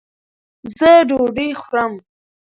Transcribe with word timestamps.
زۀ 0.77 0.91
ډوډۍ 1.07 1.49
خورم 1.61 1.93